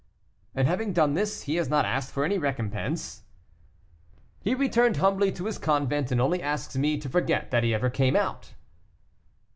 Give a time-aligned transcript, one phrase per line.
[0.55, 3.21] "And having done this, he has not asked for any recompense?"
[4.39, 7.91] "He returned humbly to his convent, and only asks me to forget that he ever
[7.91, 8.55] came out."